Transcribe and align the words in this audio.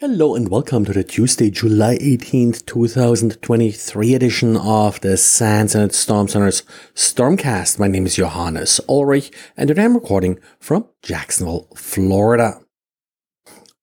Hello 0.00 0.36
and 0.36 0.48
welcome 0.48 0.84
to 0.84 0.92
the 0.92 1.02
Tuesday, 1.02 1.50
July 1.50 1.98
18th, 1.98 2.64
2023 2.66 4.14
edition 4.14 4.56
of 4.56 5.00
the 5.00 5.16
SANS 5.16 5.74
and 5.74 5.92
Storm 5.92 6.28
Center's 6.28 6.62
Stormcast. 6.94 7.80
My 7.80 7.88
name 7.88 8.06
is 8.06 8.14
Johannes 8.14 8.80
Ulrich 8.88 9.32
and 9.56 9.66
today 9.66 9.82
I'm 9.82 9.96
recording 9.96 10.38
from 10.60 10.86
Jacksonville, 11.02 11.66
Florida. 11.74 12.60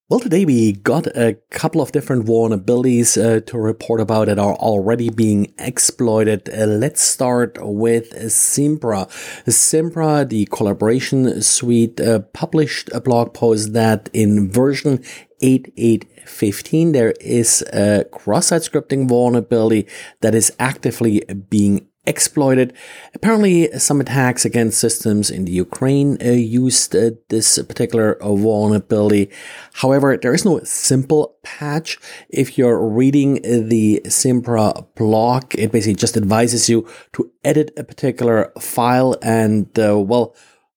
Well, 0.07 0.19
today 0.19 0.45
we 0.45 0.73
got 0.73 1.07
a 1.17 1.39
couple 1.49 1.81
of 1.81 1.91
different 1.91 2.27
vulnerabilities 2.27 3.17
uh, 3.17 3.41
to 3.41 3.57
report 3.57 3.99
about 3.99 4.27
that 4.27 4.37
are 4.37 4.53
already 4.53 5.09
being 5.09 5.51
exploited. 5.57 6.47
Uh, 6.47 6.67
let's 6.67 7.01
start 7.01 7.57
with 7.59 8.13
Zimbra. 8.29 9.07
Zimbra, 9.49 10.23
the 10.23 10.45
collaboration 10.51 11.41
suite, 11.41 11.99
uh, 11.99 12.19
published 12.19 12.91
a 12.93 13.01
blog 13.01 13.33
post 13.33 13.73
that 13.73 14.11
in 14.13 14.47
version 14.51 15.03
8815 15.41 16.91
there 16.91 17.15
is 17.19 17.63
a 17.73 18.05
cross-site 18.11 18.61
scripting 18.61 19.09
vulnerability 19.09 19.87
that 20.21 20.35
is 20.35 20.53
actively 20.59 21.23
being 21.49 21.87
exploited. 22.07 22.73
Apparently, 23.13 23.71
some 23.79 24.01
attacks 24.01 24.45
against 24.45 24.79
systems 24.79 25.29
in 25.29 25.45
the 25.45 25.51
Ukraine 25.51 26.17
uh, 26.21 26.31
used 26.31 26.95
uh, 26.95 27.11
this 27.29 27.61
particular 27.63 28.21
uh, 28.21 28.33
vulnerability. 28.35 29.31
However, 29.73 30.17
there 30.17 30.33
is 30.33 30.45
no 30.45 30.59
simple 30.63 31.37
patch. 31.43 31.97
If 32.29 32.57
you're 32.57 32.87
reading 32.87 33.41
the 33.43 34.01
Zimbra 34.09 34.85
blog, 34.95 35.55
it 35.55 35.71
basically 35.71 35.95
just 35.95 36.17
advises 36.17 36.69
you 36.69 36.87
to 37.13 37.31
edit 37.43 37.71
a 37.77 37.83
particular 37.83 38.51
file 38.59 39.15
and, 39.21 39.67
uh, 39.79 39.99
well, 39.99 40.35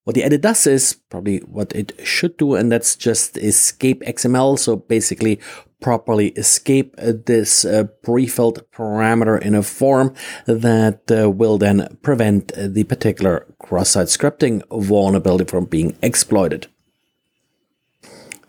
what 0.09 0.15
the 0.15 0.25
edit 0.25 0.41
does 0.41 0.67
is 0.67 0.95
probably 1.11 1.41
what 1.41 1.71
it 1.77 1.93
should 2.03 2.39
do, 2.39 2.55
and 2.55 2.73
that's 2.73 2.97
just 2.97 3.37
escape 3.37 4.01
XML. 4.05 4.59
So 4.59 4.77
basically 4.77 5.39
properly 5.83 6.29
escape 6.29 6.97
this 6.97 7.67
uh, 7.67 7.85
pre-filled 8.03 8.65
parameter 8.73 9.39
in 9.39 9.55
a 9.55 9.63
form 9.63 10.15
that 10.47 11.03
uh, 11.11 11.29
will 11.29 11.59
then 11.59 11.99
prevent 12.01 12.53
the 12.57 12.85
particular 12.85 13.47
cross-site 13.59 14.07
scripting 14.07 14.63
vulnerability 14.71 15.45
from 15.45 15.67
being 15.67 15.95
exploited. 16.01 16.69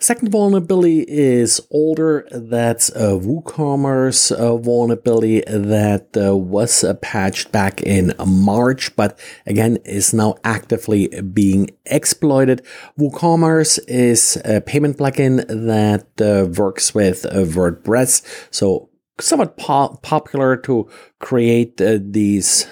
Second 0.01 0.31
vulnerability 0.31 1.01
is 1.09 1.59
older. 1.71 2.25
That's 2.31 2.87
a 2.89 3.19
WooCommerce 3.19 4.31
uh, 4.31 4.55
vulnerability 4.55 5.41
that 5.41 6.15
uh, 6.15 6.37
was 6.37 6.85
uh, 6.85 6.93
patched 6.95 7.51
back 7.51 7.81
in 7.81 8.13
March, 8.25 8.95
but 8.95 9.19
again 9.45 9.75
is 9.83 10.13
now 10.13 10.35
actively 10.45 11.09
being 11.33 11.71
exploited. 11.85 12.65
WooCommerce 12.97 13.77
is 13.89 14.41
a 14.45 14.61
payment 14.61 14.97
plugin 14.97 15.45
that 15.47 16.07
uh, 16.21 16.47
works 16.47 16.95
with 16.95 17.25
uh, 17.25 17.39
WordPress, 17.39 18.23
so 18.51 18.89
somewhat 19.19 19.57
po- 19.57 19.99
popular 20.01 20.55
to 20.55 20.89
create 21.19 21.81
uh, 21.81 21.97
these 22.01 22.67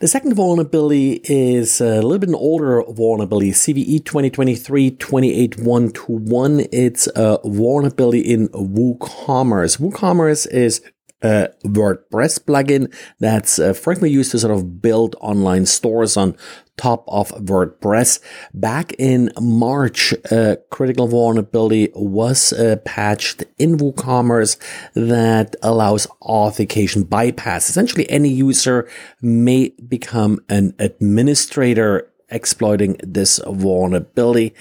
the 0.00 0.08
second 0.08 0.34
vulnerability 0.34 1.20
is 1.24 1.82
a 1.82 2.00
little 2.00 2.18
bit 2.18 2.30
an 2.30 2.34
older 2.34 2.82
vulnerability, 2.88 3.52
CVE 3.52 4.02
2023-28121. 4.02 6.68
It's 6.72 7.06
a 7.14 7.38
vulnerability 7.44 8.20
in 8.20 8.48
WooCommerce. 8.48 9.78
WooCommerce 9.78 10.50
is 10.50 10.80
a 11.22 11.48
WordPress 11.66 12.40
plugin 12.40 12.90
that's 13.18 13.58
uh, 13.58 13.74
frequently 13.74 14.10
used 14.10 14.30
to 14.30 14.38
sort 14.38 14.54
of 14.54 14.80
build 14.80 15.16
online 15.20 15.66
stores 15.66 16.16
on 16.16 16.34
top 16.80 17.04
of 17.08 17.28
WordPress. 17.32 18.20
Back 18.54 18.92
in 18.98 19.30
March, 19.40 20.14
a 20.30 20.58
critical 20.70 21.06
vulnerability 21.06 21.90
was 21.94 22.52
uh, 22.52 22.76
patched 22.84 23.44
in 23.58 23.76
WooCommerce 23.76 24.56
that 24.94 25.56
allows 25.62 26.06
authentication 26.22 27.02
bypass. 27.04 27.68
Essentially, 27.68 28.08
any 28.08 28.30
user 28.30 28.88
may 29.20 29.70
become 29.86 30.40
an 30.48 30.74
administrator 30.78 32.10
exploiting 32.30 32.96
this 33.02 33.40
vulnerability. 33.46 34.54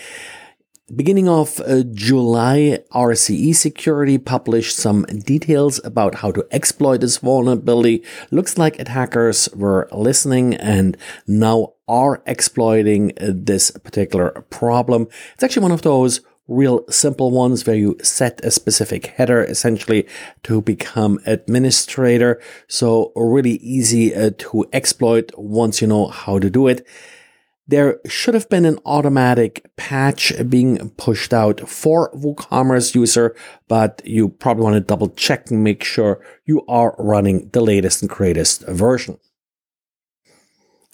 Beginning 0.96 1.30
of 1.30 1.60
uh, 1.60 1.84
July, 1.94 2.80
RCE 2.92 3.56
Security 3.56 4.18
published 4.18 4.76
some 4.76 5.04
details 5.04 5.80
about 5.84 6.16
how 6.16 6.32
to 6.32 6.48
exploit 6.52 7.02
this 7.02 7.18
vulnerability. 7.18 8.04
Looks 8.32 8.58
like 8.58 8.80
attackers 8.80 9.48
were 9.54 9.88
listening 9.92 10.56
and 10.56 10.98
now 11.28 11.74
are 11.88 12.24
exploiting 12.26 13.12
uh, 13.20 13.34
this 13.36 13.70
particular 13.70 14.32
problem. 14.50 15.08
It's 15.36 15.44
actually 15.44 15.62
one 15.62 15.74
of 15.74 15.84
those 15.84 16.22
real 16.48 16.84
simple 16.90 17.30
ones 17.30 17.68
where 17.68 17.76
you 17.76 17.96
set 18.02 18.44
a 18.44 18.50
specific 18.50 19.06
header 19.06 19.44
essentially 19.44 20.08
to 20.42 20.60
become 20.60 21.20
administrator. 21.28 22.42
So 22.68 23.12
really 23.16 23.58
easy 23.58 24.16
uh, 24.16 24.32
to 24.40 24.66
exploit 24.74 25.32
once 25.38 25.82
you 25.82 25.88
know 25.88 26.08
how 26.08 26.40
to 26.40 26.50
do 26.50 26.68
it. 26.68 26.84
There 27.70 28.00
should 28.08 28.34
have 28.34 28.50
been 28.50 28.66
an 28.66 28.80
automatic 28.84 29.70
patch 29.76 30.34
being 30.50 30.90
pushed 30.98 31.36
out 31.36 31.70
for 31.70 32.12
WooCommerce 32.14 32.96
user, 32.96 33.36
but 33.68 34.02
you 34.04 34.30
probably 34.30 34.64
want 34.64 34.74
to 34.74 34.80
double 34.80 35.10
check 35.10 35.52
and 35.52 35.64
make 35.64 35.84
sure 35.84 36.20
you 36.46 36.66
are 36.68 36.96
running 36.98 37.48
the 37.54 37.62
latest 37.62 38.02
and 38.02 38.10
greatest 38.10 38.66
version. 38.68 39.20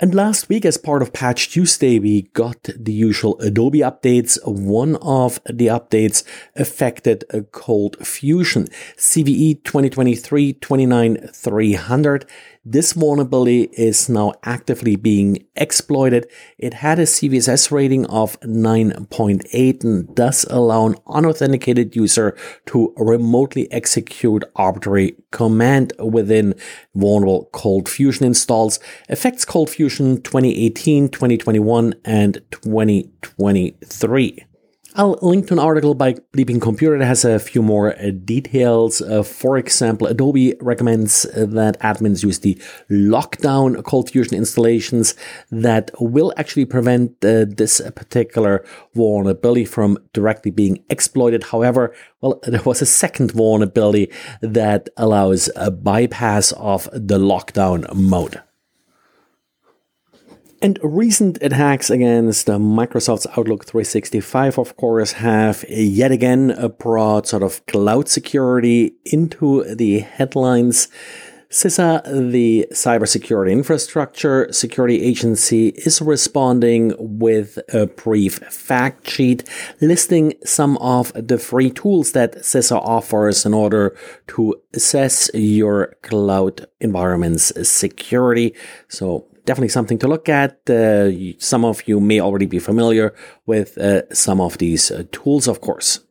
And 0.02 0.13
last 0.13 0.50
week, 0.50 0.66
as 0.66 0.78
part 0.78 1.02
of 1.02 1.13
Patch 1.13 1.47
Tuesday, 1.50 1.97
we 2.00 2.24
got 2.34 2.62
the 2.63 2.92
usual 2.92 3.40
Adobe 3.40 3.80
updates. 3.80 4.38
One 4.46 4.97
of 4.97 5.40
the 5.46 5.68
updates 5.68 6.25
affected 6.57 7.24
Cold 7.53 8.06
Fusion. 8.06 8.68
CVE 8.97 9.63
2023 9.63 10.52
29300 10.52 12.25
this 12.66 12.94
vulnerability 12.94 13.70
is 13.74 14.09
now 14.09 14.34
actively 14.44 14.96
being 14.96 15.46
exploited. 15.56 16.28
It 16.58 16.74
had 16.74 16.98
a 16.98 17.03
CVSS 17.03 17.70
rating 17.70 18.08
of 18.08 18.40
9.8 18.42 19.84
and 19.84 20.16
does 20.16 20.46
allow 20.50 20.88
an 20.88 20.96
unauthenticated 21.08 21.96
user 21.96 22.36
to 22.66 22.92
remotely 22.98 23.72
execute 23.72 24.44
arbitrary 24.56 25.16
command 25.31 25.94
within 26.00 26.56
vulnerable 26.96 27.50
Cold 27.54 27.88
Fusion 27.88 28.25
installs. 28.25 28.80
Affects 29.09 29.46
Cold 29.46 29.70
Fusion 29.70 30.22
2018, 30.24 31.09
2021, 31.09 31.94
and 32.04 32.42
2023. 32.50 34.46
I'll 34.97 35.19
link 35.22 35.47
to 35.47 35.53
an 35.53 35.59
article 35.59 35.94
by 35.94 36.13
Bleeping 36.31 36.61
Computer 36.61 36.97
that 36.97 37.06
has 37.06 37.25
a 37.25 37.38
few 37.38 37.61
more 37.61 37.97
uh, 38.00 38.11
details. 38.23 39.01
Uh, 39.01 39.23
for 39.23 39.57
example, 39.57 40.07
Adobe 40.07 40.56
recommends 40.61 41.25
uh, 41.25 41.45
that 41.50 41.78
admins 41.81 42.23
use 42.23 42.39
the 42.39 42.56
lockdown 42.89 43.83
Cold 43.83 44.09
Fusion 44.09 44.38
installations 44.38 45.13
that 45.51 45.91
will 46.00 46.33
actually 46.38 46.63
prevent 46.63 47.11
uh, 47.25 47.44
this 47.45 47.81
particular 47.94 48.63
vulnerability 48.94 49.66
from 49.66 49.97
directly 50.13 50.50
being 50.50 50.81
exploited. 50.89 51.44
However, 51.44 51.94
well, 52.22 52.39
there 52.44 52.63
was 52.63 52.81
a 52.81 52.85
second 52.85 53.33
vulnerability 53.33 54.09
that 54.39 54.88
allows 54.95 55.50
a 55.57 55.72
bypass 55.72 56.53
of 56.53 56.88
the 56.94 57.19
lockdown 57.19 57.94
mode. 57.94 58.41
And 60.66 60.80
recent 60.81 61.38
attacks 61.44 61.92
against 61.92 62.50
uh, 62.50 62.58
Microsoft's 62.58 63.28
Outlook 63.38 63.66
365, 63.66 64.58
of 64.58 64.76
course, 64.78 65.12
have 65.12 65.64
yet 65.70 66.12
again 66.12 66.74
brought 66.80 67.28
sort 67.28 67.44
of 67.44 67.64
cloud 67.68 68.09
security 68.09 68.96
into 69.06 69.64
the 69.75 70.00
headlines. 70.00 70.88
CISA, 71.52 72.31
the 72.31 72.68
cybersecurity 72.72 73.52
infrastructure 73.52 74.52
security 74.52 75.04
agency, 75.04 75.68
is 75.68 76.02
responding 76.02 76.96
with 76.98 77.59
a 77.72 77.86
brief 77.86 78.40
fact 78.40 79.08
sheet 79.08 79.48
listing 79.81 80.34
some 80.46 80.78
of 80.80 81.12
the 81.14 81.38
free 81.38 81.70
tools 81.70 82.14
that 82.14 82.38
CISA 82.38 82.78
offers 82.84 83.45
in 83.45 83.54
order 83.54 83.95
to 84.30 84.56
assess 84.74 85.30
your 85.36 85.95
cloud 86.01 86.66
environment's 86.81 87.54
security. 87.69 88.56
So 88.88 89.28
definitely 89.45 89.69
something 89.69 90.00
to 90.00 90.07
look 90.07 90.27
at. 90.30 90.69
Uh, 90.69 91.12
some 91.39 91.63
of 91.65 91.88
you 91.88 92.00
may 92.00 92.19
already 92.19 92.45
be 92.45 92.59
familiar 92.59 93.13
with 93.45 93.77
uh, 93.77 94.01
some 94.13 94.42
of 94.42 94.57
these 94.57 94.92
uh, 94.92 95.03
tools, 95.12 95.47
of 95.47 95.62
course. 95.62 96.01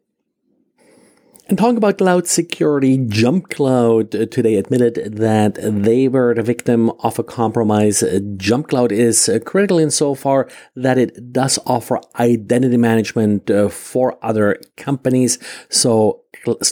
And 1.47 1.59
talking 1.59 1.77
about 1.77 1.99
cloud 1.99 2.27
security, 2.27 2.97
Jump 3.07 3.51
Cloud 3.51 4.13
today 4.13 4.55
admitted 4.55 5.17
that 5.17 5.59
they 5.61 6.09
were 6.09 6.35
the 6.35 6.43
victim 6.43 6.91
of 7.01 7.19
a 7.19 7.23
compromise. 7.23 8.03
Jump 8.39 8.69
Cloud 8.69 8.91
is 8.93 9.29
uh, 9.29 9.39
critical 9.45 9.79
insofar 9.79 10.49
that 10.75 10.97
it 10.97 11.33
does 11.33 11.59
offer 11.67 12.01
identity 12.19 12.79
management 12.79 13.51
for 13.71 14.19
other 14.25 14.59
companies. 14.79 15.39
So 15.69 16.24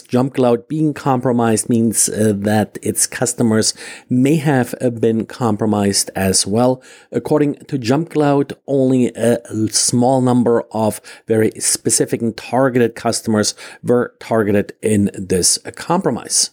Jump 0.07 0.35
Cloud 0.35 0.67
being 0.67 0.93
compromised 0.93 1.69
means 1.69 2.09
uh, 2.09 2.33
that 2.35 2.77
its 2.81 3.07
customers 3.07 3.73
may 4.09 4.35
have 4.35 4.75
uh, 4.81 4.89
been 4.89 5.25
compromised 5.25 6.09
as 6.15 6.45
well. 6.47 6.81
According 7.11 7.55
to 7.65 7.77
Jump 7.77 8.11
Cloud, 8.11 8.53
only 8.67 9.07
a 9.15 9.39
small 9.69 10.21
number 10.21 10.63
of 10.71 11.01
very 11.27 11.51
specific 11.59 12.21
and 12.21 12.35
targeted 12.35 12.95
customers 12.95 13.55
were 13.81 14.15
targeted 14.19 14.73
in 14.81 15.09
this 15.13 15.57
compromise. 15.75 16.51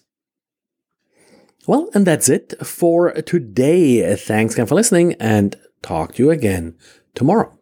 Well, 1.67 1.91
and 1.95 2.07
that's 2.07 2.29
it 2.29 2.55
for 2.67 3.13
today. 3.13 4.17
Thanks 4.17 4.55
again 4.55 4.67
for 4.67 4.75
listening 4.75 5.15
and 5.21 5.57
talk 5.83 6.15
to 6.15 6.23
you 6.23 6.31
again 6.31 6.77
tomorrow. 7.15 7.60